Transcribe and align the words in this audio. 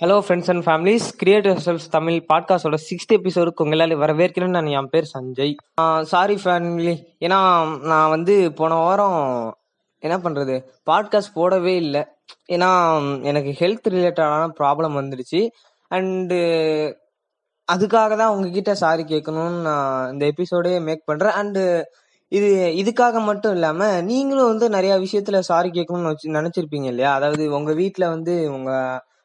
Hello 0.00 0.14
friends 0.26 0.48
and 0.52 0.64
families 0.66 1.04
creative 1.16 1.58
cells 1.64 1.84
Tamil 1.90 2.16
பாட்காஸ்டோட 2.32 2.76
sixth 2.86 3.12
எபிசோடுக்கு 3.16 3.62
உங்க 3.64 3.76
எல்லாரும் 3.76 4.00
வரவேற்கிறேன் 4.00 4.54
நான் 4.56 4.70
என் 4.78 4.88
பேர் 4.90 5.06
சஞ்சய். 5.12 5.52
சாரி 6.02 6.36
ஃபேமிலி 6.44 6.94
ஏன்னா 7.20 7.38
நான் 7.90 8.08
வந்து 8.08 8.34
போன 8.52 8.74
வாரம் 8.74 9.20
என்ன 10.02 10.16
பண்ணுறது 10.24 10.56
பாட்காஸ்ட் 10.90 11.34
போடவே 11.34 11.74
இல்லை. 11.84 12.02
ஏன்னா 12.48 12.70
எனக்கு 13.22 13.54
ஹெல்த் 13.60 13.92
ரிலேட்டடான 13.94 14.50
ப்ராப்ளம் 14.60 14.98
வந்துடுச்சு. 15.00 15.42
அண்டு 15.90 16.40
அதுக்காக 17.68 18.16
தான் 18.16 18.34
உங்ககிட்ட 18.34 18.74
சாரி 18.74 19.02
கேட்கணும்னு 19.02 19.62
நான் 19.70 20.12
இந்த 20.12 20.32
எபிசோடே 20.32 20.74
மேக் 20.82 21.08
பண்ணுறேன் 21.12 21.40
அண்டு 21.42 21.82
இது 22.32 22.52
இதுக்காக 22.82 23.24
மட்டும் 23.24 23.52
இல்லாம 23.52 24.00
நீங்களும் 24.02 24.46
வந்து 24.46 24.68
நிறைய 24.68 24.94
விஷயத்துல 24.98 25.38
சாரி 25.52 25.70
கேட்கணும்னு 25.70 26.12
வச்சு 26.12 26.38
நினைச்சிருப்பீங்க 26.40 26.90
இல்லையா? 26.94 27.14
அதாவது 27.14 27.52
உங்க 27.52 27.72
வீட்டில் 27.72 28.08
வந்து 28.08 28.36
உங்க 28.52 28.72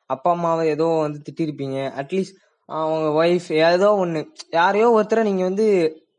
அப்பா 0.10 0.30
அம்மாவை 0.36 0.64
ஏதோ 0.70 0.88
வந்து 1.06 1.20
திட்டிருப்பீங்க. 1.28 1.78
அட்லீஸ்ட் 2.02 2.38
அவங்க 2.70 3.08
ஒய்ஃப் 3.20 3.50
ஏதோ 3.68 3.90
ஒன்று 3.96 4.22
யாரையோ 4.54 4.88
ஒருத்தரை 4.98 5.22
நீங்கள் 5.30 5.48
வந்து 5.50 5.68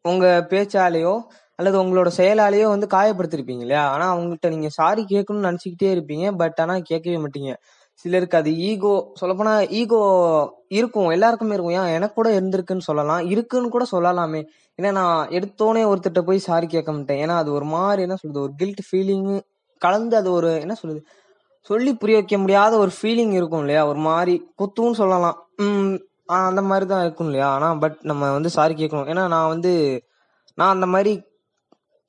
உங்கள் 0.05 0.47
பேச்சாலேயோ 0.53 1.15
அல்லது 1.59 1.77
உங்களோட 1.83 2.11
செயலாலேயோ 2.19 2.67
வந்து 2.69 2.87
காயப்படுத்திருப்பீங்க 2.95 3.63
இல்லையா? 3.67 3.85
ஆனால் 3.95 4.13
அவங்ககிட்ட 4.13 4.49
நீங்கள் 4.55 4.75
சாரி 4.79 5.03
கேட்கணும்னு 5.13 5.49
நினச்சிக்கிட்டே 5.49 5.91
இருப்பீங்க 5.95 6.27
பட் 6.41 6.61
ஆனால் 6.65 6.83
கேட்கவே 6.83 7.19
மாட்டீங்க. 7.25 7.53
சிலருக்கு 8.05 8.37
அது 8.37 8.51
ஈகோ 8.69 8.93
சொல்லப்போனால் 9.21 9.65
ஈகோ 9.81 9.99
இருக்கும். 10.71 11.11
எல்லாருக்குமே 11.11 11.55
இருக்கும். 11.57 11.77
ஏன்? 11.81 11.93
எனக்கு 11.97 12.15
கூட 12.15 12.29
இருந்திருக்குன்னு 12.39 12.87
சொல்லலாம். 12.89 13.23
இருக்குன்னு 13.33 13.71
கூட 13.71 13.85
சொல்லலாமே. 13.93 14.41
ஏன்னா 14.79 14.91
நான் 15.01 15.31
எடுத்தோனே 15.39 15.83
ஒருத்தர்கிட்ட 15.91 16.23
போய் 16.29 16.47
சாரி 16.49 16.67
கேட்க 16.67 16.91
மாட்டேன். 16.93 17.21
ஏன்னா 17.25 17.37
அது 17.43 17.51
ஒரு 17.59 17.67
மாதிரி 17.75 18.03
என்ன 18.03 18.17
சொல்கிறது 18.21 18.45
ஒரு 18.47 18.55
கில்ட் 18.63 18.83
ஃபீலிங்கு 18.89 19.37
கலந்து 19.83 20.15
அது 20.17 20.31
ஒரு 20.39 20.51
என்ன 20.65 20.75
சொல்கிறது 20.81 21.03
சொல்லி 21.61 21.95
புரிய 21.95 22.19
வைக்க 22.19 22.39
முடியாத 22.39 22.77
ஒரு 22.79 22.91
ஃபீலிங் 23.03 23.33
இருக்கும் 23.33 23.59
இல்லையா? 23.59 23.87
ஒரு 23.87 23.99
மாதிரி 23.99 24.35
குத்துன்னு 24.59 24.93
சொல்லலாம். 24.93 25.39
உம் 25.57 25.99
அந்த 26.25 26.63
மாதிரி 26.63 26.87
தான் 26.87 27.05
இருக்கும் 27.05 27.27
இல்லையா? 27.27 27.49
ஆனா 27.49 27.75
பட் 27.75 27.97
நம்ம 28.01 28.33
வந்து 28.33 28.51
சாரி 28.51 28.75
கேட்கணும். 28.75 29.11
ஏன்னா 29.13 29.29
நான் 29.29 29.49
வந்து 29.49 30.03
நான் 30.55 30.75
அந்த 30.75 30.87
மாதிரி 30.87 31.13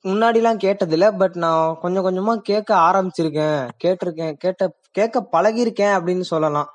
முன்னாடிலாம் 0.04 0.60
கேட்டதில்ல 0.64 1.18
பட் 1.18 1.36
நான் 1.36 1.78
கொஞ்சம் 1.80 2.06
கொஞ்சமா 2.06 2.34
கேட்க 2.36 2.76
ஆரம்பிச்சிருக்கேன். 2.76 3.68
கேட்டிருக்கேன். 3.84 4.32
கேட்ட 4.32 4.76
கேட்க 4.90 5.28
பழகிருக்கேன் 5.32 5.96
அப்படின்னு 5.98 6.20
சொல்லலாம். 6.20 6.70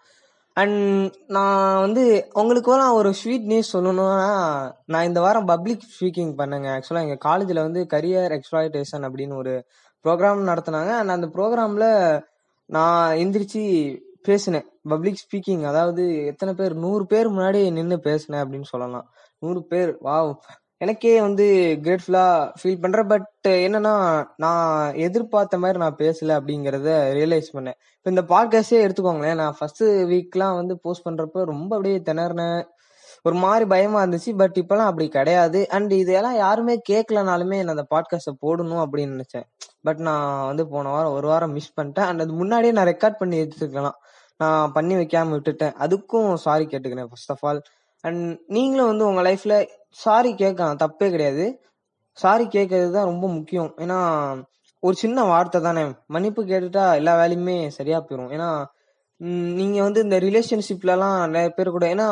அண்ட் 0.54 1.14
நான் 1.28 1.80
வந்து 1.80 2.28
உங்களுக்கு 2.34 2.78
நான் 2.78 2.98
ஒரு 3.00 3.14
ஸ்வீட் 3.14 3.46
நியூஸ் 3.46 3.78
சொல்லணும்னா 3.78 4.72
நான் 4.86 5.04
இந்த 5.04 5.20
வாரம் 5.22 5.46
பப்ளிக் 5.46 5.84
ஸ்பீக்கிங் 5.96 6.34
பண்ணேங்க. 6.38 6.70
ஆக்சுவலாக 6.76 7.06
எங்கள் 7.08 7.18
காலேஜில் 7.18 7.62
வந்து 7.62 7.88
கரியர் 7.94 8.34
எக்ஸ்பிளாய்டேஷன் 8.38 9.06
அப்படின்னு 9.08 9.36
ஒரு 9.36 9.66
ப்ரோக்ராம் 10.06 10.42
நடத்தினாங்க. 10.52 10.90
அண்ட் 10.90 11.10
அந்த 11.10 11.28
ப்ரோக்ராம்ல 11.28 11.86
நான் 12.68 13.16
எந்திரிச்சு 13.16 13.64
பேசினேன். 14.22 14.66
பப்ளிக் 14.84 15.22
ஸ்பீக்கிங் 15.24 15.64
அதாவது 15.64 16.26
எத்தனை 16.26 16.56
பேர் 16.56 16.76
நூறு 16.76 17.06
பேர் 17.06 17.32
முன்னாடி 17.32 17.72
நின்று 17.72 18.00
பேசினேன் 18.00 18.44
அப்படின்னு 18.44 18.64
சொல்லலாம். 18.64 19.12
நூறு 19.40 19.64
பேர் 19.64 19.98
வாவ் 20.04 20.36
எனக்கே 20.80 21.22
வந்து 21.22 21.78
கிரேட்ஃபுல்லா 21.82 22.52
ஃபீல் 22.64 22.82
பண்றேன். 22.82 23.08
பட் 23.08 23.30
என்னன்னா 23.48 24.26
நான் 24.38 24.94
எதிர்பார்த்த 24.94 25.58
மாதிரி 25.58 25.80
நான் 25.80 25.96
பேசல 25.96 26.34
அப்படிங்கறத 26.40 26.90
ரியலைஸ் 27.18 27.50
பண்ணேன். 27.54 27.78
இப்போ 27.98 28.10
இந்த 28.10 28.22
பாட்காஸ்டே 28.22 28.74
எடுத்துக்கோங்களேன். 28.74 29.36
நான் 29.36 29.56
ஃபர்ஸ்ட் 29.60 29.84
வீக்லாம் 29.84 30.56
வந்து 30.56 30.80
போஸ்ட் 30.80 31.08
பண்றப்ப 31.08 31.44
ரொம்ப 31.44 31.76
அப்படியே 31.76 32.02
திணறினேன். 32.06 32.64
ஒரு 33.24 33.36
மாதிரி 33.36 33.66
பயமா 33.66 34.04
இருந்துச்சு. 34.04 34.38
பட் 34.38 34.58
இப்பெல்லாம் 34.60 34.90
அப்படி 34.92 35.08
கிடையாது. 35.08 35.70
அண்ட் 35.70 35.92
இதெல்லாம் 35.92 36.36
யாருமே 36.36 36.82
கேட்கலனாலுமே 36.90 37.64
நான் 37.64 37.78
அந்த 37.78 37.86
பாட்காஸ்ட 37.96 38.46
போடணும் 38.46 38.84
அப்படின்னு 38.86 39.16
நினைச்சேன். 39.16 39.48
பட் 39.86 40.02
நான் 40.08 40.46
வந்து 40.46 40.64
போன 40.68 40.90
வாரம் 40.90 41.16
ஒரு 41.18 41.28
வாரம் 41.28 41.54
மிஸ் 41.58 41.76
பண்ணிட்டேன். 41.80 42.08
அண்ட் 42.10 42.22
அது 42.22 42.34
முன்னாடியே 42.34 42.74
நான் 42.78 42.90
ரெக்கார்ட் 42.94 43.20
பண்ணி 43.20 43.38
எடுத்துக்கலாம் 43.44 43.98
நான் 44.40 44.72
பண்ணி 44.72 44.96
வைக்காம 44.96 45.34
விட்டுட்டேன். 45.36 45.76
அதுக்கும் 45.86 46.34
சாரி 46.46 46.66
கேட்டுக்கிறேன் 46.66 47.10
ஃபர்ஸ்ட் 47.12 47.32
ஆஃப் 47.32 47.46
ஆல் 47.50 47.62
அண்ட் 48.04 48.24
நீங்களும் 48.48 48.90
வந்து 48.92 49.06
உங்க 49.06 49.22
லைஃப்ல 49.30 49.54
சாரி 50.04 50.32
கேட்கலாம். 50.36 50.80
தப்பே 50.84 51.08
கிடையாது. 51.10 51.46
சாரி 52.18 52.46
கேட்கறது 52.46 52.92
தான் 52.92 53.10
ரொம்ப 53.12 53.26
முக்கியம். 53.28 53.72
ஏன்னா 53.78 53.98
ஒரு 54.84 54.96
சின்ன 54.96 55.24
வார்த்தை 55.24 55.60
தானே. 55.62 55.84
மன்னிப்பு 56.08 56.42
கேட்டுட்டா 56.44 56.84
எல்லா 56.96 57.14
வேலையுமே 57.22 57.58
சரியா 57.78 58.00
போயிடும் 58.02 58.34
ஏன்னா 58.38 58.50
நீங்க 59.60 59.78
வந்து 59.82 60.00
இந்த 60.06 60.18
ரிலேஷன்ஷிப்லலாம் 60.20 61.18
நிறைய 61.28 61.50
பேர் 61.50 61.76
கூட 61.76 61.86
ஏன்னா 61.96 62.08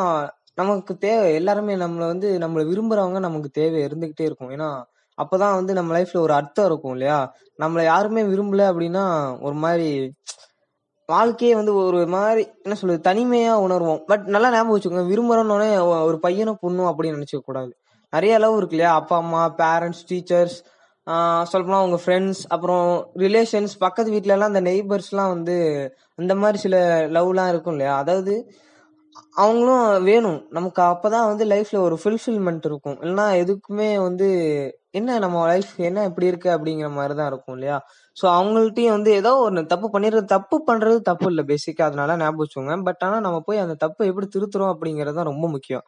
நமக்கு 0.56 0.94
தேவை. 0.98 1.28
எல்லாருமே 1.34 1.74
நம்மளை 1.75 2.06
வந்து 2.14 2.28
நம்மளை 2.44 2.64
விரும்புறவங்க 2.72 3.20
நமக்கு 3.20 3.50
தேவை 3.59 3.80
இருந்துகிட்டே 3.88 4.25
இருக்கும். 4.30 4.52
ஏன்னா 4.56 4.70
அப்பதான் 5.18 5.58
வந்து 5.59 5.74
நம்ம 5.74 5.92
லைஃப்ல 5.98 6.20
ஒரு 6.20 6.34
அர்த்தம் 6.34 6.66
இருக்கும் 6.66 6.94
இல்லையா? 6.96 7.20
நம்மளை 7.59 7.84
யாருமே 7.84 8.22
விரும்பல 8.24 8.64
அப்படின்னா 8.72 9.06
ஒரு 9.42 9.58
மாதிரி 9.64 9.90
வாழ்க்கையே 11.09 11.53
வந்து 11.56 11.74
ஒரு 11.90 12.00
மாதிரி 12.14 12.44
என்ன 12.64 12.76
சொல்றது 12.76 13.02
தனிமையா 13.09 13.54
உணர்வோம். 13.66 14.00
பட் 14.08 14.24
நல்லா 14.25 14.50
ஞாபகம் 14.52 14.75
வச்சுக்கோங்க 14.75 15.09
விரும்புறோன்னே 15.12 15.70
ஒரு 16.08 16.18
பையனும் 16.20 16.62
பொண்ணும் 16.64 16.90
அப்படின்னு 16.92 17.18
நினைச்சுக்க 17.18 17.44
கூடாது. 17.44 17.72
நிறைய 18.14 18.34
லவ் 18.40 18.58
இருக்கு 18.58 18.75
இல்லையா? 18.78 18.94
அப்பா 19.02 19.16
அம்மா 19.24 19.44
பேரண்ட்ஸ் 19.62 20.04
டீச்சர்ஸ் 20.09 20.58
சொல்லப்போனா 21.52 21.80
உங்க 21.88 21.98
ஃப்ரெண்ட்ஸ் 22.04 22.40
அப்புறம் 22.48 22.86
ரிலேஷன்ஸ் 23.24 23.74
பக்கத்து 23.80 24.14
வீட்ல 24.14 24.36
எல்லாம் 24.36 24.52
அந்த 24.54 24.62
நெய்பர்ஸ்லாம் 24.70 25.34
வந்து 25.36 25.56
அந்த 26.16 26.34
மாதிரி 26.36 26.58
சில 26.58 26.75
லவ்லாம் 27.18 27.52
இருக்கும் 27.54 27.75
இல்லையா? 27.75 27.96
அதாவது 28.04 28.34
அவங்களும் 29.36 30.03
வேணும். 30.03 30.40
நமக்கு 30.50 30.81
அப்பதான் 30.81 31.28
வந்து 31.28 31.46
லைஃப்ல 31.46 31.78
ஒரு 31.80 31.96
ஃபுல்ஃபில்மெண்ட் 32.03 32.66
இருக்கும். 32.66 32.98
இல்லைன்னா 33.02 33.28
எதுக்குமே 33.44 33.90
வந்து 34.08 34.28
என்ன 34.92 35.18
நம்ம 35.20 35.38
லைஃப் 35.48 35.72
என்ன 35.80 36.06
இப்படி 36.06 36.26
இருக்கு 36.26 36.50
அப்படிங்கிற 36.50 36.90
மாதிரி 36.92 37.14
தான் 37.16 37.28
இருக்கும் 37.28 37.56
இல்லையா? 37.56 37.78
ஸோ 38.18 38.25
அவங்கள்ட்டையும் 38.38 38.96
வந்து 38.98 39.12
ஏதோ 39.14 39.31
ஒரு 39.38 39.66
தப்பு 39.66 39.88
பண்ணிடுறது 39.94 40.25
தப்பு 40.25 40.58
பண்றது 40.68 41.00
தப்பு 41.02 41.25
இல்லை 41.25 41.44
பேசிக்கா 41.44 41.84
அதனால 41.84 42.18
ஞாபகம் 42.18 42.44
வச்சுக்கோங்க. 42.44 42.84
பட் 42.84 43.04
ஆனா 43.04 43.20
நம்ம 43.20 43.40
போய் 43.40 43.58
அந்த 43.58 43.75
தப்பை 43.86 44.06
எப்படி 44.12 44.30
திருத்துறோம் 44.36 44.74
அப்படிங்கிறது 44.75 45.16
தான் 45.16 45.31
ரொம்ப 45.34 45.48
முக்கியம். 45.48 45.86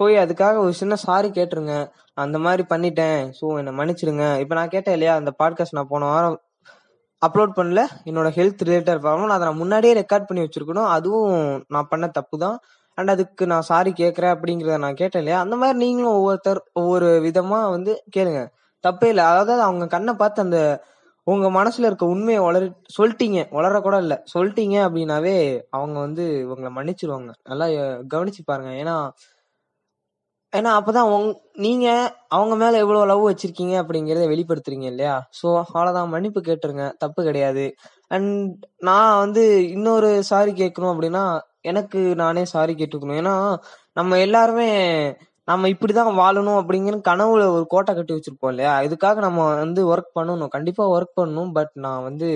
போய் 0.00 0.16
அதுக்காக 0.16 0.56
ஒரு 0.56 0.72
சின்ன 0.72 0.94
சாரி 0.96 1.28
கேட்டுருங்க. 1.28 1.74
அந்த 2.14 2.38
மாதிரி 2.38 2.64
பண்ணிட்டேன். 2.68 3.20
ஸோ 3.40 3.46
என்னை 3.58 3.72
மன்னிச்சிடுங்க. 3.78 4.38
இப்போ 4.40 4.54
நான் 4.54 4.68
கேட்டேன் 4.68 4.94
இல்லையா 4.94 5.14
அந்த 5.14 5.32
பாட்காஸ்ட் 5.42 5.78
நான் 5.78 5.92
போன 5.94 6.06
வாரம் 6.06 6.36
அப்லோட் 7.22 7.52
பண்ணல. 7.58 7.80
என்னோட 8.04 8.28
ஹெல்த் 8.36 8.62
ரிலேட்டட் 8.62 9.02
ப்ராப்ளம் 9.04 9.34
அதை 9.34 9.44
நான் 9.48 9.60
முன்னாடியே 9.62 9.92
ரெக்கார்ட் 9.94 10.28
பண்ணி 10.28 10.42
வச்சிருக்கணும். 10.44 10.88
அதுவும் 10.96 11.34
நான் 11.68 11.88
பண்ண 11.88 12.06
தப்பு 12.10 12.36
தான் 12.38 12.56
அண்ட் 12.98 13.10
அதுக்கு 13.10 13.44
நான் 13.46 13.66
சாரி 13.70 13.90
கேட்கறேன் 13.96 14.34
அப்படிங்கறத 14.34 14.76
நான் 14.78 14.94
கேட்டேன் 14.94 15.22
இல்லையா? 15.22 15.40
அந்த 15.40 15.54
மாதிரி 15.56 15.78
நீங்களும் 15.78 16.16
ஒவ்வொருத்தர் 16.18 16.60
ஒவ்வொரு 16.72 17.08
விதமா 17.26 17.60
வந்து 17.70 17.92
கேளுங்க. 18.16 18.42
தப்பே 18.84 19.08
இல்லை. 19.08 19.24
அதாவது 19.32 19.62
அவங்க 19.62 19.86
கண்ணை 19.88 20.14
பார்த்து 20.14 20.40
அந்த 20.42 20.60
உங்க 21.26 21.46
மனசுல 21.52 21.88
இருக்க 21.88 22.06
உண்மையை 22.06 22.42
வளர 22.42 22.64
சொல்லிட்டீங்க. 22.96 23.38
வளர 23.50 23.80
கூட 23.80 23.96
இல்ல. 23.98 24.14
சொல்லிட்டீங்க 24.34 24.76
அப்படின்னாவே 24.86 25.36
அவங்க 25.70 25.96
வந்து 26.00 26.24
உங்களை 26.48 26.70
மன்னிச்சிருவாங்க. 26.78 27.30
நல்லா 27.50 27.66
கவனிச்சு 28.14 28.42
பாருங்க. 28.46 28.72
ஏன்னா 28.82 28.96
ஏன்னா 30.52 30.70
அப்பதான் 30.78 31.08
உங் 31.12 31.30
நீங்க 31.56 31.86
அவங்க 32.28 32.54
மேல 32.56 32.78
எவ்வளவு 32.78 33.06
லவ் 33.06 33.22
வச்சிருக்கீங்க 33.26 33.74
அப்படிங்கறத 33.82 34.24
வெளிப்படுத்துறீங்க 34.26 34.86
இல்லையா? 34.86 35.14
சோ 35.38 35.46
அவ்வளவுதான் 35.64 36.08
மன்னிப்பு 36.08 36.40
கேட்டுருங்க. 36.40 36.84
தப்பு 36.98 37.20
கிடையாது. 37.24 37.64
அண்ட் 38.08 38.30
நான் 38.80 39.18
வந்து 39.18 39.42
இன்னொரு 39.68 40.10
சாரி 40.22 40.52
கேட்கணும் 40.52 40.92
அப்படின்னா 40.94 41.24
எனக்கு 41.62 42.00
நானே 42.14 42.44
சாரி 42.46 42.74
கேட்டுக்கணும். 42.74 43.20
ஏன்னா 43.20 43.34
நம்ம 43.92 44.18
எல்லாருமே 44.18 44.68
நம்ம 45.48 45.68
இப்படிதான் 45.68 46.12
வாழணும் 46.18 46.60
அப்படிங்கிற 46.60 46.96
கனவுல 47.08 47.42
ஒரு 47.56 47.66
கோட்டை 47.68 47.92
கட்டி 47.94 48.14
வச்சிருப்போம் 48.14 48.48
இல்லையா? 48.48 48.72
இதுக்காக 48.82 49.16
நம்ம 49.18 49.40
வந்து 49.56 49.80
ஒர்க் 49.92 50.16
பண்ணணும். 50.18 50.48
கண்டிப்பா 50.48 50.84
ஒர்க் 50.88 51.16
பண்ணணும். 51.20 51.52
பட் 51.52 51.72
நான் 51.78 52.02
வந்து 52.02 52.28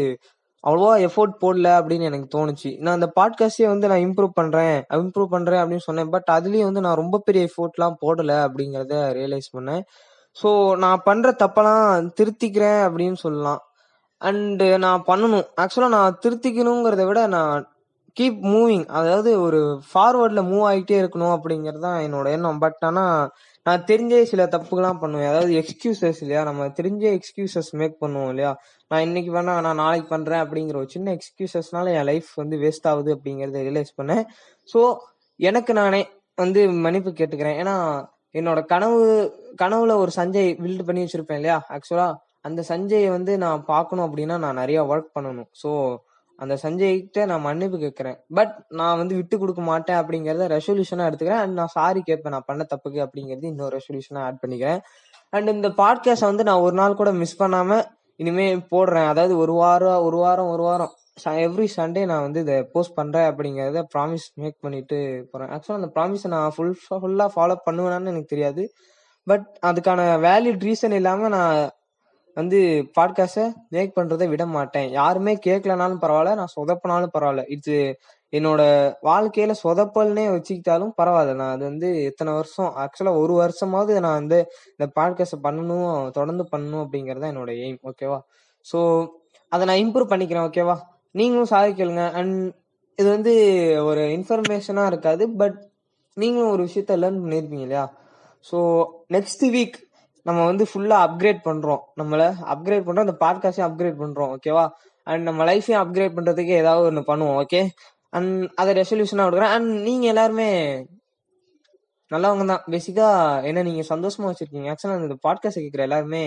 அவ்வளோவா 0.66 0.94
எஃபோர்ட் 1.06 1.34
போடல 1.40 1.68
அப்படின்னு 1.80 2.02
எனக்கு 2.02 2.28
தோணுச்சு. 2.36 2.78
நான் 2.78 2.94
அந்த 2.94 3.08
பாட்காஸ்டே 3.20 3.66
வந்து 3.66 3.88
நான் 3.88 3.98
இம்ப்ரூவ் 3.98 4.32
பண்றேன் 4.34 4.82
இம்ப்ரூவ் 4.90 5.24
பண்றேன் 5.24 5.62
அப்படின்னு 5.62 5.86
சொன்னேன். 5.88 6.10
பட் 6.10 6.28
அதுலேயும் 6.32 6.68
வந்து 6.70 6.80
நான் 6.80 6.94
ரொம்ப 6.94 7.18
பெரிய 7.18 7.48
எஃபோர்ட்லாம் 7.48 7.94
போடல 8.06 8.34
அப்படிங்கறத 8.46 8.94
ரியலைஸ் 9.20 9.50
பண்ணேன். 9.56 9.82
ஸோ 10.42 10.76
நான் 10.76 11.00
பண்ற 11.04 11.34
தப்பெல்லாம் 11.38 12.10
திருத்திக்கிறேன் 12.20 12.82
அப்படின்னு 12.88 13.12
சொல்லலாம். 13.12 13.60
அண்டு 14.20 14.78
நான் 14.78 15.02
பண்ணணும். 15.06 15.46
ஆக்சுவலாக 15.60 15.88
நான் 15.88 16.18
திருத்திக்கணுங்கிறத 16.26 17.06
விட 17.06 17.26
நான் 17.26 17.72
கீப் 18.20 18.40
மூவிங் 18.42 18.86
அதாவது 18.86 19.40
ஒரு 19.40 19.80
ஃபார்வேர்டில் 19.94 20.48
மூவ் 20.52 20.64
ஆகிட்டே 20.70 20.96
இருக்கணும் 21.02 21.34
அப்படிங்கிறது 21.36 21.78
தான் 21.78 22.00
என்னோட 22.00 22.26
எண்ணம். 22.30 22.58
பட் 22.58 22.80
ஆனால் 22.80 23.30
நான் 23.66 23.82
தெரிஞ்சே 23.88 24.18
சில 24.22 24.42
தப்புகள்லாம் 24.44 25.00
பண்ணுவேன். 25.00 25.30
அதாவது 25.30 25.52
எக்ஸ்கியூசஸ் 25.62 26.20
இல்லையா? 26.24 26.42
நம்ம 26.44 26.66
தெரிஞ்ச 26.78 27.04
எக்ஸ்கியூசஸ் 27.18 27.70
மேக் 27.80 27.96
பண்ணுவோம் 28.00 28.28
இல்லையா? 28.28 28.52
நான் 28.90 29.02
இன்னைக்கு 29.02 29.30
வேணா 29.32 29.54
நான் 29.66 29.80
நாளைக்கு 29.82 30.08
பண்றேன் 30.08 30.42
அப்படிங்கிற 30.44 30.76
ஒரு 30.76 30.88
சின்ன 30.88 31.16
எக்ஸ்கியூசஸ்னால 31.18 31.92
என் 31.98 32.08
லைஃப் 32.10 32.30
வந்து 32.36 32.56
வேஸ்ட் 32.56 32.88
ஆகுது 32.92 33.10
அப்படிங்கறத 33.16 33.62
ரியலைஸ் 33.68 33.92
பண்ணேன். 34.00 34.24
ஸோ 34.68 34.80
எனக்கு 35.40 35.72
நானே 35.72 36.00
வந்து 36.38 36.60
மன்னிப்பு 36.86 37.10
கேட்டுக்கிறேன். 37.10 37.58
ஏன்னா 37.62 37.76
என்னோட 38.34 38.60
கனவு 38.72 38.98
கனவுல 39.62 39.92
ஒரு 39.96 40.12
சஞ்சய் 40.16 40.50
பில்ட் 40.62 40.86
பண்ணி 40.88 41.04
வச்சிருப்பேன் 41.04 41.40
இல்லையா? 41.40 41.58
ஆக்சுவலா 41.76 42.08
அந்த 42.48 42.60
சஞ்சயை 42.68 43.08
வந்து 43.10 43.32
நான் 43.38 43.64
பார்க்கணும் 43.64 44.06
அப்படின்னா 44.08 44.36
நான் 44.38 44.60
நிறைய 44.62 44.80
ஒர்க் 44.92 45.14
பண்ணணும். 45.18 45.50
ஸோ 45.62 45.70
அந்த 46.42 46.54
சஞ்சய்கிட்ட 46.62 47.24
நான் 47.30 47.44
மன்னிப்பு 47.46 47.78
கேட்கறேன் 47.84 48.18
பட் 48.36 48.52
நான் 48.80 48.98
வந்து 49.00 49.14
விட்டு 49.18 49.36
கொடுக்க 49.38 49.62
மாட்டேன் 49.70 49.98
அப்படிங்கறத 50.00 50.46
ரெசல்யூஷனா 50.56 51.06
எடுத்துக்கிறேன். 51.08 51.42
அண்ட் 51.44 51.56
நான் 51.60 51.74
சாரி 51.78 52.02
கேட்பேன். 52.08 52.34
நான் 52.36 52.48
பண்ண 52.50 52.66
தப்புக்கு 52.72 53.00
அப்படிங்கிறது 53.06 53.50
இன்னொரு 53.52 53.74
ரெசல்யூஷனா 53.78 54.20
ஆட் 54.28 54.40
பண்ணிக்கிறேன். 54.42 54.80
அண்ட் 55.36 55.50
இந்த 55.56 55.68
பாட்காஸ்ட் 55.82 56.30
வந்து 56.30 56.46
நான் 56.48 56.64
ஒரு 56.66 56.76
நாள் 56.80 56.98
கூட 57.00 57.12
மிஸ் 57.22 57.40
பண்ணாம 57.42 57.80
இனிமே 58.22 58.46
போடுறேன். 58.72 59.08
அதாவது 59.12 59.34
ஒரு 59.42 59.52
வாரம் 59.60 60.02
ஒரு 60.06 60.18
வாரம் 60.24 60.50
ஒரு 60.54 60.64
வாரம். 60.68 60.94
எவ்ரி 61.46 61.66
சண்டே 61.76 62.02
நான் 62.10 62.24
வந்து 62.26 62.40
இதை 62.44 62.56
போஸ்ட் 62.74 62.96
பண்றேன் 62.98 63.28
அப்படிங்கறத 63.30 63.80
ப்ராமிஸ் 63.94 64.26
மேக் 64.42 64.56
பண்ணிட்டு 64.60 64.98
போறேன். 65.32 65.50
ஆக்சுவலா 65.54 65.78
அந்த 65.80 65.90
ப்ராமிஸை 65.96 66.28
நான் 66.34 66.54
ஃபுல் 66.56 66.74
ஃபுல்லா 67.02 67.26
ஃபாலோ 67.34 67.56
பண்ணுவேனான்னு 67.66 68.12
எனக்கு 68.12 68.32
தெரியாது. 68.34 68.62
பட் 69.26 69.46
அதுக்கான 69.70 70.00
வேலிட் 70.26 70.64
ரீசன் 70.68 70.96
இல்லாம 71.00 71.28
நான் 71.28 71.58
வந்து 72.36 72.58
பாட்காஸ்டை 72.98 73.44
மேக் 73.68 73.96
பண்றதை 73.96 74.28
விட 74.28 74.46
மாட்டேன். 74.46 74.90
யாருமே 74.90 75.38
கேட்கலனாலும் 75.46 76.02
பரவாயில்ல 76.02 76.34
நான் 76.34 76.54
சொதப்பினாலும் 76.56 77.14
பரவாயில்ல. 77.14 77.44
இது 77.48 77.76
என்னோட 78.32 78.62
வாழ்க்கையில 79.02 79.54
சொதப்பல்னே 79.62 80.26
வச்சுக்கிட்டாலும் 80.30 80.92
பரவாயில்ல. 80.96 81.34
நான் 81.34 81.50
அது 81.50 81.64
வந்து 81.64 82.04
எத்தனை 82.04 82.32
வருஷம் 82.32 82.74
ஆக்சுவலா 82.76 83.16
ஒரு 83.16 83.34
வருஷமாவது 83.42 84.00
நான் 84.00 84.18
வந்து 84.20 84.38
இந்த 84.78 84.92
பாட்காஸ்ட் 84.96 85.44
பண்ணணும் 85.44 86.10
தொடர்ந்து 86.10 86.46
பண்ணணும் 86.52 86.84
அப்படிங்கிறது 86.84 87.20
தான் 87.20 87.32
என்னோட 87.34 87.52
எய்ம் 87.64 87.78
ஓகேவா 87.84 88.20
ஸோ 88.66 88.78
அதை 89.52 89.66
நான் 89.66 89.82
இம்ப்ரூவ் 89.84 90.12
பண்ணிக்கிறேன் 90.12 90.46
ஓகேவா 90.48 90.76
நீங்களும் 91.14 91.50
சாதிக்கலுங்க 91.50 92.12
அண்ட் 92.12 92.36
இது 92.98 93.08
வந்து 93.10 93.32
ஒரு 93.84 94.00
இன்ஃபர்மேஷனா 94.00 94.86
இருக்காது 94.86 95.28
பட் 95.36 95.58
நீங்களும் 96.16 96.50
ஒரு 96.50 96.62
விஷயத்த 96.66 96.96
லேர்ன் 96.98 97.22
பண்ணியிருப்பீங்க 97.22 97.66
இல்லையா? 97.66 97.84
ஸோ 98.52 98.58
நெக்ஸ்ட் 99.10 99.44
வீக் 99.48 99.78
நம்ம 100.26 100.40
வந்து 100.44 100.64
ஃபுல்லா 100.70 100.96
அப்கிரேட் 101.06 101.40
பண்றோம். 101.48 101.82
நம்மள 102.00 102.22
அப்கிரேட் 102.54 102.86
பண்றோம் 102.86 103.06
அந்த 103.06 103.16
பாட்காஸ்டையும் 103.24 103.68
அப்கிரேட் 103.68 104.00
பண்றோம் 104.02 104.30
ஓகேவா 104.36 104.64
அண்ட் 105.06 105.22
நம்ம 105.28 105.44
லைஃபையும் 105.50 105.82
அப்கிரேட் 105.82 106.16
பண்றதுக்கு 106.16 106.54
ஏதாவது 106.62 106.88
ஒன்று 106.90 107.02
பண்ணுவோம் 107.10 107.38
ஓகே 107.42 107.60
அண்ட் 108.16 108.32
அதை 108.60 108.70
ரெசல்யூஷனா 108.80 109.24
கொடுக்குறேன். 109.26 109.54
அண்ட் 109.56 109.70
நீங்க 109.88 110.06
எல்லாருமே 110.12 110.48
நல்லவங்க 112.10 112.44
தான் 112.52 112.64
பேசிக்கா 112.70 113.08
என்ன 113.48 113.62
நீங்க 113.68 113.82
சந்தோஷமா 113.94 114.28
வச்சிருக்கீங்க? 114.30 114.68
ஆக்சுவலா 114.72 114.96
இந்த 115.02 115.16
பாட்காஸ்ட் 115.26 115.62
கேட்குற 115.64 115.84
எல்லாருமே 115.88 116.22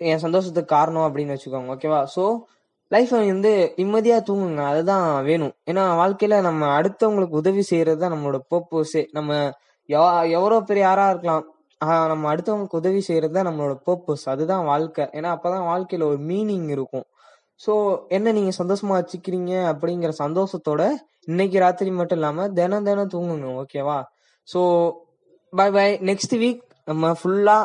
என் 0.00 0.22
சந்தோஷத்துக்கு 0.24 0.74
காரணம் 0.76 1.06
அப்படின்னு 1.08 1.34
வச்சுக்கோங்க 1.34 1.74
ஓகேவா 1.76 2.00
ஸோ 2.14 2.24
லைஃப் 2.94 3.10
வந்து 3.10 3.52
நிம்மதியா 3.76 4.16
தூங்குங்க. 4.28 4.62
அதுதான் 4.70 5.06
வேணும். 5.24 5.54
ஏன்னா 5.70 5.82
வாழ்க்கையில 6.00 6.40
நம்ம 6.40 6.62
அடுத்தவங்களுக்கு 6.78 7.40
உதவி 7.42 7.62
செய்யறது 7.62 8.00
தான் 8.02 8.12
நம்மளோட 8.14 8.38
பர்பஸே 8.52 9.02
நம்ம 9.18 9.32
எவ்வளோ 10.38 10.58
பெரிய 10.70 10.82
யாரா 10.86 11.04
இருக்கலாம். 11.10 11.44
நம்ம 12.12 12.28
அடுத்தவங்களுக்கு 12.32 12.80
உதவி 12.82 13.00
செய்யறது 13.00 13.34
தான் 13.36 13.48
நம்மளோட 13.48 13.74
பர்பஸ் 13.88 14.24
அதுதான் 14.32 14.64
வாழ்க்கை. 14.64 15.04
ஏன்னா 15.18 15.30
அப்பதான் 15.36 15.66
வாழ்க்கையில 15.70 16.06
ஒரு 16.10 16.18
மீனிங் 16.30 16.68
இருக்கும். 16.68 17.06
ஸோ 17.60 17.72
என்ன 18.08 18.32
நீங்க 18.32 18.52
சந்தோஷமா 18.58 18.94
வச்சுக்கிறீங்க 19.00 19.52
அப்படிங்கிற 19.72 20.12
சந்தோஷத்தோட 20.24 20.82
இன்னைக்கு 21.26 21.58
ராத்திரி 21.58 21.90
மட்டும் 21.90 22.18
இல்லாம 22.18 22.48
தினம் 22.48 22.86
தினம் 22.88 23.12
தூங்குங்க 23.14 23.48
ஓகேவா 23.62 23.98
so 24.48 24.60
bye 25.52 25.68
bye 25.70 25.88
next 26.10 26.36
week 26.42 26.62
நம்ம 26.84 27.12
ஃபுல்லா 27.20 27.58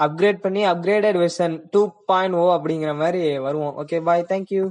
அப்கிரேட் 0.00 0.42
பண்ணி 0.44 0.62
upgraded 0.64 1.18
version 1.22 1.56
two 1.70 1.80
point 2.06 2.36
O 2.36 2.44
அப்படிங்கிற 2.56 2.92
மாதிரி 2.96 3.22
வருவோம். 3.38 3.74
Okay 3.82 3.98
bye 4.00 4.28
thank you 4.32 4.62